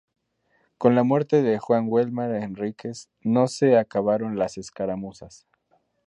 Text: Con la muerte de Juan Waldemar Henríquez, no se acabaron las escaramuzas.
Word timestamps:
Con 0.79 0.95
la 0.95 1.03
muerte 1.03 1.43
de 1.43 1.59
Juan 1.59 1.85
Waldemar 1.87 2.33
Henríquez, 2.33 3.07
no 3.21 3.47
se 3.47 3.77
acabaron 3.77 4.35
las 4.35 4.57
escaramuzas. 4.57 5.45